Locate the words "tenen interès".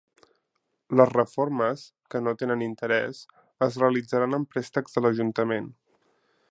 2.43-3.21